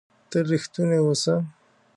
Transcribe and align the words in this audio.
تل 0.29 0.45
ریښتونی 0.53 0.97
اووسه! 1.01 1.35